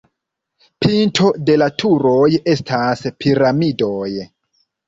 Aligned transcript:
Pinto 0.85 1.27
de 1.49 1.59
la 1.63 1.67
turoj 1.83 2.23
estas 2.57 3.07
piramidoj. 3.21 4.03